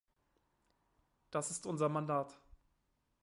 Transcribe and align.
Das 1.29 1.51
ist 1.51 1.67
unser 1.67 1.87
Mandat. 1.87 2.41